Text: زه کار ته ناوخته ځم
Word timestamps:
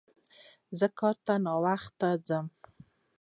زه 0.79 0.87
کار 0.99 1.15
ته 1.25 1.33
ناوخته 1.45 2.09
ځم 2.27 2.45